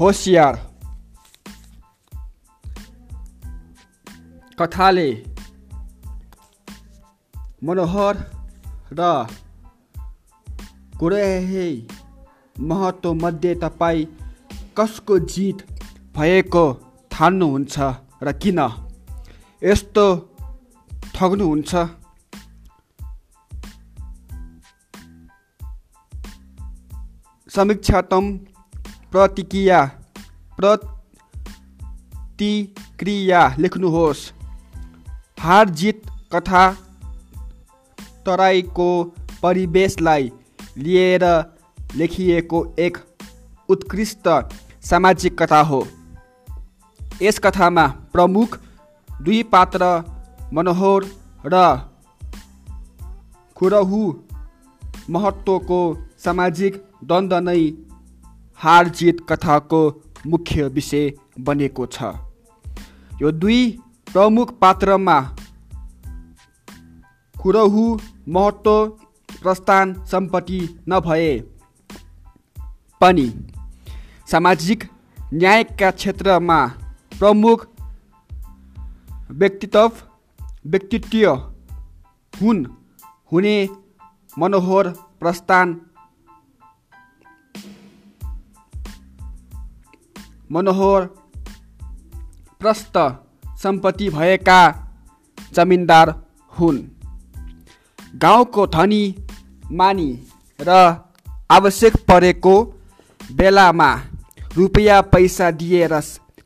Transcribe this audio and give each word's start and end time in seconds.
होसियार। 0.00 0.54
कथाले। 4.58 5.10
मनोहर 7.64 8.16
र 8.92 9.26
कुरहे 10.98 11.86
महत्त्वमध्ये 12.60 13.54
तपाईँ 13.54 14.06
कसको 14.76 15.18
जित 15.18 15.58
भएको 16.16 16.64
ठान्नुहुन्छ 17.10 17.76
र 18.22 18.32
किन? 18.32 18.60
यस्तो 19.64 20.06
ठग्नुहुन्छ? 21.14 21.74
समीक्षात्मक 27.48 28.51
प्रतिक्रिया 29.12 29.80
प्रतिक्रिया 30.58 31.40
लेख्नुहोस् 33.58 34.22
हार 35.40 35.66
जित 35.80 35.98
कथा 36.32 36.64
तराईको 38.26 38.88
परिवेशलाई 39.42 40.24
लिएर 40.78 41.24
लेखिएको 41.96 42.60
एक 42.78 42.94
उत्कृष्ट 43.68 44.28
सामाजिक 44.82 45.32
कथा 45.42 45.60
हो 45.66 45.80
यस 47.22 47.36
कथामा 47.38 47.86
प्रमुख 48.12 48.58
दुई 49.22 49.40
पात्र 49.52 49.92
मनोहर 50.52 51.00
र 51.46 51.56
खुरहु 53.56 54.02
महत्त्वको 55.10 55.80
सामाजिक 56.24 56.72
द्वन्द्व 57.04 57.38
नै 57.40 57.62
हार 58.58 58.88
जित 58.88 59.16
कथाको 59.28 59.82
मुख्य 60.26 60.68
विषय 60.68 61.12
बनेको 61.40 61.86
छ। 61.86 62.12
यो 63.22 63.30
दुई 63.32 63.60
प्रमुख 64.12 64.52
पात्रमा 64.58 65.20
खुरहु 67.34 67.84
महत्त्व 68.28 68.86
प्रस्थान 69.42 69.94
सम्पत्ति 70.04 70.60
नभए 70.88 71.32
पनि 73.00 73.26
सामाजिक 74.30 74.84
न्यायका 75.34 75.90
क्षेत्रमा 75.90 76.58
प्रमुख 77.18 77.66
व्यक्तित्व 79.30 79.90
व्यक्तित्व 80.66 81.30
हुन् 82.32 82.64
हुने 83.32 83.56
मनोहर 84.38 84.88
प्रस्थान 85.20 85.74
मनोहर 90.52 91.04
प्रस्त 92.60 92.96
सम्पत्ति 93.62 94.08
भएका 94.08 94.60
जमिनदार 95.54 96.10
हुन्। 96.58 96.78
गाउँको 98.14 98.66
धनी 98.66 99.04
मानी 99.72 100.10
र 100.60 100.70
आवश्यक 101.50 101.96
परेको 101.96 102.54
बेलामा 103.32 103.90
रुपियाँ 104.56 105.02
पैसा 105.02 105.50
दिएर 105.50 106.00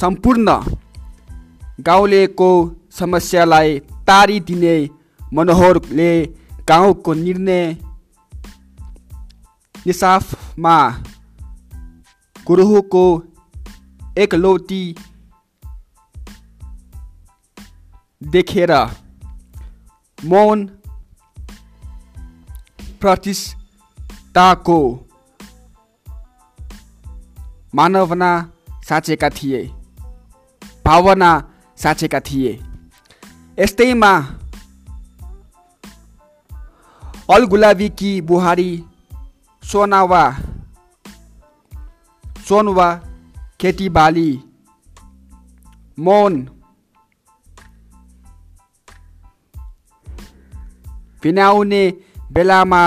सम्पूर्ण 0.00 0.58
गाउँलेको 1.80 2.50
समस्यालाई 2.90 3.78
तारिदिने 3.78 4.76
मनोहरले 5.32 6.12
गाउँको 6.68 7.14
निर्णय 7.14 7.76
निसाफमा 9.86 10.76
गुरुको 12.46 13.04
एकलौटी 14.18 14.96
देखेर 18.22 18.72
मौन 20.24 20.66
प्रतिष्ठाको 23.00 24.78
मानवना 27.74 28.52
साँचेका 28.88 29.28
थिए 29.28 29.62
भावना 30.86 31.30
साँचेका 31.76 32.20
थिए। 32.20 32.52
यस्तैमा 33.58 34.12
अलगुलाबीकी 37.34 38.20
बुहारी 38.20 38.84
सोनावा 39.64 40.24
सोनवा 42.48 42.88
खेतीबाली 43.62 44.30
मौन 45.98 46.36
भिनाउने 51.22 51.82
बेलामा 52.32 52.82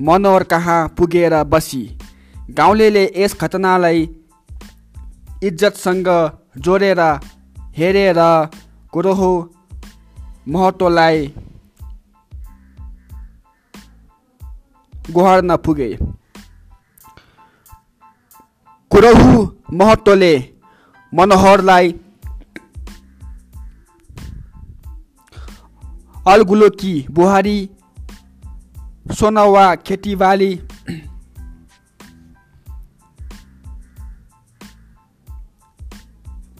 मनोहर 0.00 0.42
कहाँ 0.42 0.88
पुगेर 0.88 1.34
बसी 1.44 1.82
गाउँलेले 2.50 3.04
यस 3.16 3.36
घटनालाई 3.40 4.08
इज्जतसँग 5.42 6.08
जोडेर 6.58 7.00
हेरेर 7.76 8.20
कुरोहो 8.92 9.32
महत्त्वलाई 10.48 11.26
गोहर्न 15.10 15.56
पुगे। 15.56 15.90
कुरहु 18.92 19.42
महत्त्वले 19.72 20.32
मनोहरलाई 21.12 21.92
अलगुलोकी 26.26 26.92
बुहारी 27.10 27.54
सोनवा 29.18 29.64
खेतीबाली 29.86 30.50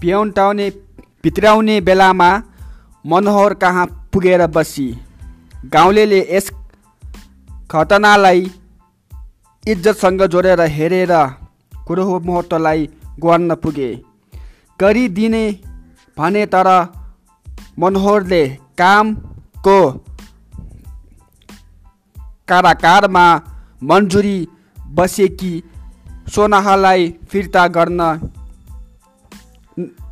भ्याउटाउने 0.00 0.70
भित्राउने 1.24 1.80
बेलामा 1.80 2.30
मनोहर 3.04 3.54
कहाँ 3.54 3.86
पुगेर 4.12 4.46
बसी? 4.46 4.88
गाउँलेले 5.72 6.24
यस 6.30 6.50
घटनालाई 7.72 8.50
इज्जतसँग 9.64 10.26
जोडेर 10.26 10.60
हेरेर 10.60 11.12
कुरो 11.86 12.20
महत्त्वलाई 12.20 12.88
गर्न 13.20 13.54
पुगे। 13.54 13.90
गरिदिने 14.80 15.44
भने 16.18 16.46
तर 16.46 16.68
मनोहरले 17.78 18.42
कामको 18.78 19.78
काराकारमा 22.48 23.26
मन्जुरी 23.82 24.38
बसेकी 24.78 25.52
सोनाहालाई 26.34 27.08
फिर्ता 27.30 27.66
गर्न 27.68 28.00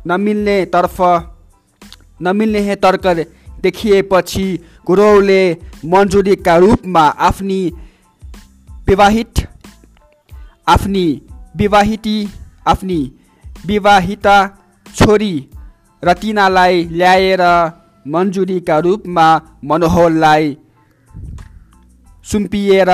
नमिल्ने 0.07 0.65
तर्फ 0.65 0.97
नमिल्ने 2.21 2.75
तर्क 2.75 3.05
देखिएपछि 3.61 4.45
गुरुले 4.87 5.41
मन्जुरीका 5.85 6.55
रूपमा 6.57 7.03
आफ्नी 7.27 7.61
विवाहित 8.87 9.47
आफ्नी 10.67 11.07
विवाहिती 11.55 12.17
आफ्नी 12.67 12.99
विवाहिता 13.65 14.35
छोरी 14.95 15.33
रतिनालाई 16.03 16.83
ल्याएर 16.91 17.43
मन्जुरीका 18.07 18.77
रूपमा 18.79 19.27
मनोहरलाई 19.63 20.57
सुम्पिएर 22.25 22.91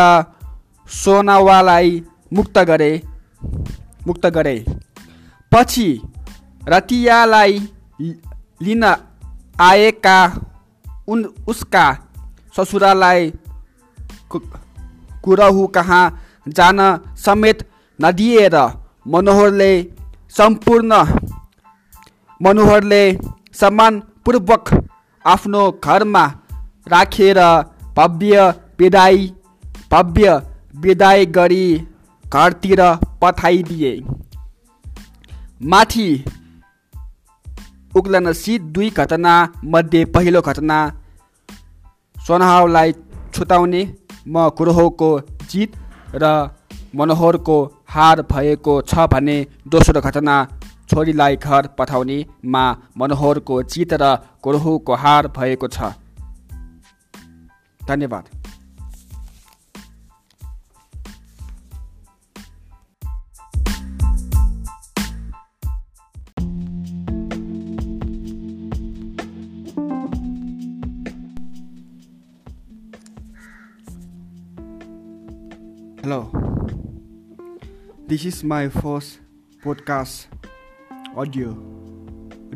सोनावालाई 0.85 1.91
मुक्त 2.33 2.57
गरे 2.69 2.91
मुक्त 4.07 4.25
गरे। 4.35 4.57
पछि 5.51 5.87
रतियालाई 6.67 7.59
लिन 8.61 8.83
आएका 9.61 10.17
उन 11.07 11.23
उसका 11.47 11.85
ससुरालाई 12.57 13.31
कुरहु 15.23 15.67
कहाँ 15.67 16.03
जान 16.47 16.79
समेत 17.17 17.63
नदिएर 17.99 18.55
मनोहरले 19.07 19.71
सम्पूर्ण 20.37 20.91
मनोहरले 22.41 23.03
सम्मानपूर्वक 23.59 24.69
आफ्नो 25.25 25.63
घरमा 25.83 26.25
राखेर 26.87 27.39
भव्य 27.97 28.49
विदाई 28.79 29.31
भव्य 29.91 30.35
विदाई 30.75 31.25
गरी 31.37 31.65
घरतिर 32.25 32.81
पठाइदिए। 33.21 33.93
माथि 35.63 36.09
उक्लनसित 37.93 38.61
दुई 38.73 38.89
घटना 38.97 39.33
मध्ये 39.65 40.03
पहिलो 40.13 40.41
घटना 40.41 40.77
सोनाहावलाई 42.17 42.91
छुटाउने 43.33 43.81
म 44.27 44.49
कुरोहको 44.57 45.09
जित 45.51 45.71
र 46.15 46.25
मनोहरको 46.95 47.57
हार 47.89 48.21
भएको 48.31 48.79
छ 48.83 49.07
भने 49.11 49.37
दोस्रो 49.67 50.01
घटना 50.01 50.35
छोरीलाई 50.89 51.35
घर 51.37 51.67
पठाउनेमा 51.77 52.65
मनोहरको 52.97 53.61
चित 53.65 53.93
र 54.01 54.15
कोरहुको 54.43 54.95
हार 54.95 55.27
भएको 55.37 55.67
छ 55.69 55.93
धन्यवाद 57.81 58.35
Hello. 75.99 76.46
This 78.09 78.23
is 78.23 78.41
my 78.41 78.69
first 78.69 79.19
podcast 79.61 80.27
audio 81.13 81.49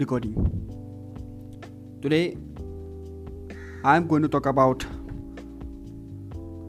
recording. 0.02 0.36
Today 2.02 2.38
I 3.84 3.98
am 3.98 4.08
going 4.08 4.22
to 4.22 4.30
talk 4.30 4.46
about 4.46 4.86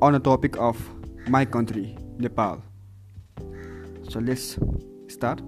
on 0.01 0.17
a 0.17 0.19
topic 0.19 0.57
of 0.57 0.81
my 1.29 1.45
country, 1.45 1.97
Nepal. 2.19 2.61
So 4.11 4.19
let's 4.19 4.59
start. 5.07 5.41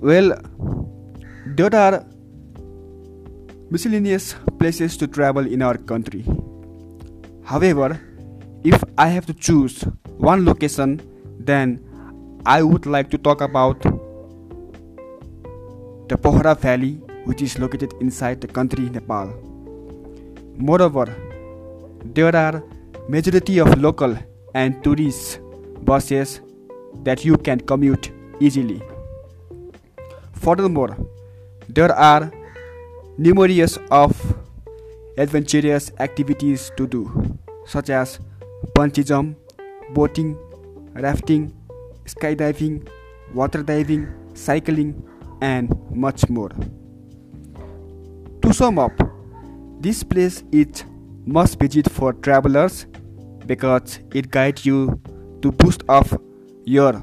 Well, 0.00 0.36
there 1.46 1.74
are 1.76 2.04
miscellaneous 3.70 4.34
places 4.58 4.96
to 4.96 5.06
travel 5.06 5.46
in 5.46 5.62
our 5.62 5.78
country. 5.78 6.24
However, 7.44 8.00
if 8.64 8.82
I 8.98 9.06
have 9.06 9.26
to 9.26 9.32
choose 9.32 9.84
one 10.20 10.44
location, 10.44 11.00
then 11.38 11.80
I 12.44 12.62
would 12.62 12.84
like 12.84 13.10
to 13.10 13.18
talk 13.18 13.40
about 13.40 13.80
the 16.08 16.18
Pohara 16.18 16.54
Valley, 16.58 17.00
which 17.24 17.40
is 17.40 17.58
located 17.58 17.94
inside 18.00 18.40
the 18.40 18.46
country 18.48 18.90
Nepal. 18.90 19.32
Moreover, 20.58 21.06
there 22.04 22.36
are 22.36 22.62
majority 23.08 23.58
of 23.60 23.80
local 23.80 24.16
and 24.54 24.84
tourist 24.84 25.40
buses 25.84 26.40
that 27.02 27.24
you 27.24 27.38
can 27.38 27.60
commute 27.60 28.10
easily. 28.40 28.82
Furthermore, 30.34 30.96
there 31.68 31.94
are 31.94 32.30
numerous 33.16 33.78
of 33.90 34.36
adventurous 35.16 35.92
activities 35.98 36.70
to 36.76 36.86
do, 36.86 37.38
such 37.64 37.88
as 37.88 38.18
bungee 38.74 39.06
jump, 39.06 39.36
boating, 39.94 40.36
rafting, 40.94 41.52
skydiving, 42.04 42.88
water 43.34 43.62
diving, 43.62 44.08
cycling, 44.34 45.02
and 45.40 45.74
much 45.90 46.28
more. 46.28 46.50
To 48.42 48.52
sum 48.52 48.78
up, 48.78 48.92
this 49.80 50.02
place 50.02 50.42
is 50.52 50.84
must 51.26 51.58
visit 51.58 51.90
for 51.90 52.12
travelers 52.12 52.86
because 53.46 54.00
it 54.14 54.30
guides 54.30 54.66
you 54.66 55.00
to 55.42 55.52
boost 55.52 55.82
up 55.88 56.06
your 56.64 57.00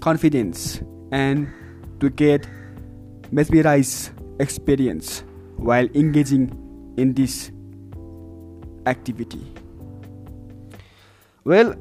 confidence 0.00 0.82
and 1.10 1.48
to 2.00 2.10
get 2.10 2.46
mesmerized 3.30 4.10
experience 4.40 5.24
while 5.56 5.88
engaging 5.94 6.50
in 6.96 7.14
this 7.14 7.50
activity. 8.86 9.61
Well, 11.44 11.74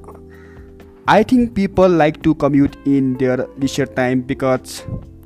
I 1.08 1.22
think 1.24 1.54
people 1.54 1.88
like 1.88 2.24
to 2.24 2.34
commute 2.34 2.76
in 2.86 3.18
their 3.18 3.48
leisure 3.58 3.86
time 3.86 4.22
because 4.22 4.84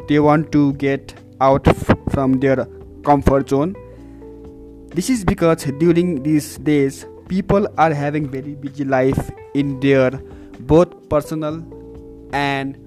they 0.09 0.19
want 0.19 0.51
to 0.51 0.73
get 0.73 1.13
out 1.39 1.65
f- 1.67 1.97
from 2.11 2.33
their 2.41 2.67
comfort 3.05 3.49
zone. 3.49 3.75
This 4.89 5.09
is 5.09 5.23
because 5.23 5.63
during 5.79 6.21
these 6.21 6.57
days 6.57 7.05
people 7.29 7.67
are 7.77 7.93
having 7.93 8.29
very 8.29 8.55
busy 8.55 8.83
life 8.83 9.31
in 9.53 9.79
their 9.79 10.11
both 10.59 11.09
personal 11.09 11.63
and 12.33 12.77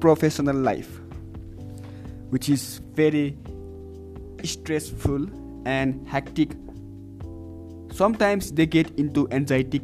professional 0.00 0.56
life 0.56 1.00
which 2.30 2.48
is 2.48 2.80
very 2.94 3.36
stressful 4.44 5.26
and 5.66 6.06
hectic 6.08 6.52
sometimes 7.92 8.50
they 8.52 8.64
get 8.64 8.90
into 8.98 9.28
anxiety 9.30 9.82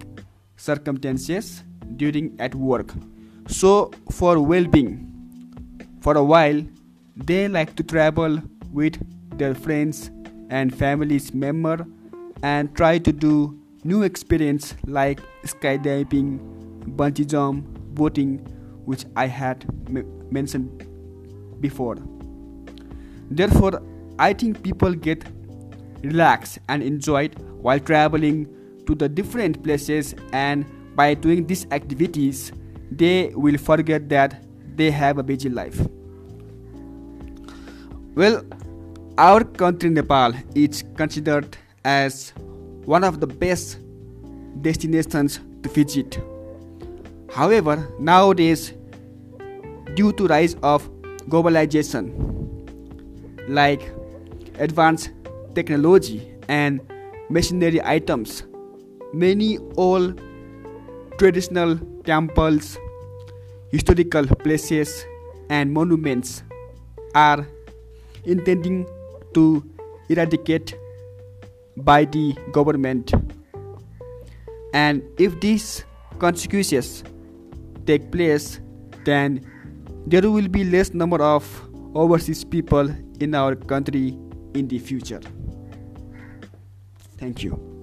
circumstances 0.56 1.62
during 1.96 2.34
at 2.40 2.54
work. 2.54 2.92
So 3.48 3.90
for 4.10 4.40
well-being 4.40 5.12
for 6.00 6.16
a 6.16 6.24
while 6.24 6.62
they 7.16 7.48
like 7.48 7.74
to 7.76 7.82
travel 7.82 8.40
with 8.72 8.96
their 9.38 9.54
friends 9.54 10.10
and 10.50 10.74
families 10.74 11.32
member 11.34 11.86
and 12.42 12.74
try 12.76 12.98
to 12.98 13.12
do 13.12 13.58
new 13.84 14.02
experience 14.02 14.74
like 14.86 15.20
skydiving 15.44 16.38
bungee 17.00 17.26
jump 17.26 17.64
boating 17.94 18.38
which 18.84 19.04
i 19.16 19.26
had 19.26 19.64
m- 19.88 20.04
mentioned 20.30 20.86
before. 21.60 21.96
Therefore 23.30 23.82
i 24.18 24.32
think 24.32 24.62
people 24.62 24.94
get 24.94 25.24
relaxed 26.02 26.58
and 26.68 26.82
enjoyed 26.82 27.38
while 27.66 27.80
traveling 27.80 28.46
to 28.86 28.94
the 28.94 29.08
different 29.08 29.62
places 29.62 30.14
and 30.32 30.64
by 30.96 31.14
doing 31.14 31.46
these 31.46 31.66
activities 31.70 32.52
they 32.90 33.32
will 33.34 33.58
forget 33.58 34.08
that 34.08 34.42
they 34.76 34.90
have 34.90 35.18
a 35.18 35.22
busy 35.22 35.48
life. 35.48 35.80
Well 38.14 38.44
our 39.18 39.44
country 39.44 39.90
nepal 39.90 40.34
is 40.54 40.84
considered 40.96 41.56
as 41.84 42.32
one 42.84 43.04
of 43.04 43.20
the 43.20 43.26
best 43.26 43.78
destinations 44.62 45.40
to 45.62 45.68
visit. 45.68 46.20
However 47.32 47.88
nowadays 47.98 48.72
due 49.94 50.12
to 50.12 50.26
rise 50.26 50.54
of 50.62 50.88
globalization 51.28 52.12
like 53.48 53.82
advanced 54.58 55.10
technology 55.54 56.32
and 56.48 56.80
machinery 57.28 57.80
items 57.82 58.44
many 59.16 59.58
old 59.76 60.20
traditional 61.18 61.78
temples, 62.04 62.78
historical 63.70 64.26
places, 64.26 65.04
and 65.48 65.72
monuments 65.72 66.42
are 67.14 67.46
intending 68.24 68.86
to 69.32 69.64
eradicate 70.10 70.76
by 71.78 72.04
the 72.04 72.34
government. 72.52 73.12
And 74.74 75.02
if 75.18 75.40
these 75.40 75.84
consequences 76.18 77.02
take 77.86 78.10
place, 78.12 78.60
then 79.04 79.40
there 80.06 80.30
will 80.30 80.48
be 80.48 80.64
less 80.64 80.92
number 80.92 81.22
of 81.22 81.46
overseas 81.94 82.44
people 82.44 82.90
in 83.20 83.34
our 83.34 83.56
country 83.56 84.18
in 84.54 84.68
the 84.68 84.78
future. 84.78 85.20
Thank 87.16 87.42
you. 87.42 87.75